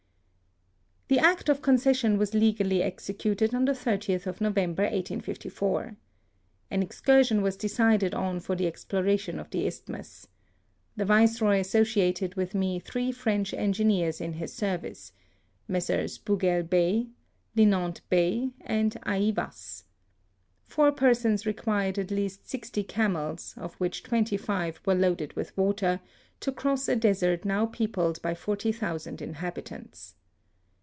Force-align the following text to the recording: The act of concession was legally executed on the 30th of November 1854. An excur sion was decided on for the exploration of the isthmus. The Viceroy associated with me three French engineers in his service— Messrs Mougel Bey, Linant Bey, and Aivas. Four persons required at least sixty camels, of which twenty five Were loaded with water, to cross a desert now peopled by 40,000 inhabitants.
The 1.13 1.19
act 1.19 1.49
of 1.49 1.61
concession 1.61 2.17
was 2.17 2.33
legally 2.33 2.81
executed 2.81 3.53
on 3.53 3.65
the 3.65 3.73
30th 3.73 4.27
of 4.27 4.39
November 4.39 4.83
1854. 4.83 5.97
An 6.71 6.81
excur 6.87 7.21
sion 7.25 7.41
was 7.41 7.57
decided 7.57 8.13
on 8.15 8.39
for 8.39 8.55
the 8.55 8.65
exploration 8.65 9.37
of 9.37 9.49
the 9.49 9.67
isthmus. 9.67 10.29
The 10.95 11.03
Viceroy 11.03 11.59
associated 11.59 12.35
with 12.35 12.55
me 12.55 12.79
three 12.79 13.11
French 13.11 13.53
engineers 13.53 14.21
in 14.21 14.33
his 14.35 14.53
service— 14.53 15.11
Messrs 15.67 16.17
Mougel 16.25 16.63
Bey, 16.69 17.09
Linant 17.57 17.99
Bey, 18.07 18.51
and 18.61 18.93
Aivas. 19.05 19.83
Four 20.63 20.93
persons 20.93 21.45
required 21.45 21.99
at 21.99 22.09
least 22.09 22.47
sixty 22.49 22.85
camels, 22.85 23.53
of 23.57 23.73
which 23.75 24.03
twenty 24.03 24.37
five 24.37 24.79
Were 24.85 24.95
loaded 24.95 25.33
with 25.33 25.57
water, 25.57 25.99
to 26.39 26.53
cross 26.53 26.87
a 26.87 26.95
desert 26.95 27.43
now 27.43 27.65
peopled 27.65 28.21
by 28.21 28.33
40,000 28.33 29.21
inhabitants. 29.21 30.15